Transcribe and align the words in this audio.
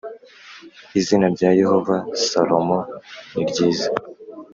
Izina 0.99 1.25
rya 1.35 1.49
yehova 1.59 1.95
salomo 2.29 2.79
niryiza 3.33 3.87